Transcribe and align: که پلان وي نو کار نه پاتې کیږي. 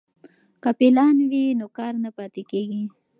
که 0.61 0.69
پلان 0.79 1.17
وي 1.29 1.43
نو 1.59 1.65
کار 1.77 1.93
نه 2.03 2.09
پاتې 2.17 2.41
کیږي. 2.51 2.83